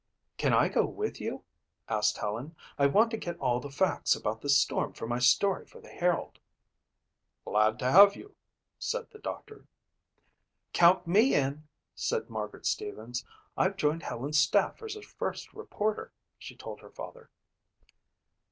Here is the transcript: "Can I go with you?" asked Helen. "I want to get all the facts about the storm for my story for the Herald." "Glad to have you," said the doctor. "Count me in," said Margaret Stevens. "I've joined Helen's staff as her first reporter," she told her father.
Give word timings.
"Can 0.37 0.51
I 0.51 0.67
go 0.67 0.83
with 0.83 1.21
you?" 1.21 1.43
asked 1.87 2.17
Helen. 2.17 2.55
"I 2.75 2.87
want 2.87 3.11
to 3.11 3.17
get 3.17 3.37
all 3.37 3.59
the 3.59 3.69
facts 3.69 4.15
about 4.15 4.41
the 4.41 4.49
storm 4.49 4.93
for 4.93 5.05
my 5.05 5.19
story 5.19 5.63
for 5.67 5.79
the 5.79 5.89
Herald." 5.89 6.39
"Glad 7.45 7.77
to 7.77 7.91
have 7.91 8.15
you," 8.15 8.35
said 8.79 9.11
the 9.11 9.19
doctor. 9.19 9.67
"Count 10.73 11.05
me 11.05 11.35
in," 11.35 11.67
said 11.93 12.31
Margaret 12.31 12.65
Stevens. 12.65 13.23
"I've 13.55 13.77
joined 13.77 14.01
Helen's 14.01 14.39
staff 14.39 14.81
as 14.81 14.95
her 14.95 15.03
first 15.03 15.53
reporter," 15.53 16.11
she 16.39 16.55
told 16.55 16.81
her 16.81 16.89
father. 16.89 17.29